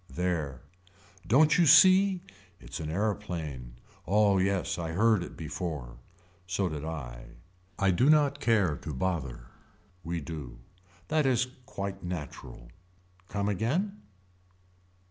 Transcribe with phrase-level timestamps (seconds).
[0.09, 0.61] There.
[1.27, 2.23] Don't you see.
[2.59, 3.75] It's an aeroplane.
[4.07, 5.97] Oh yes I heard it before.
[6.47, 7.25] So did I.
[7.77, 9.45] I do not care to bother.
[10.03, 10.57] We do.
[11.09, 12.69] That is quite natural.
[13.29, 14.01] Come again.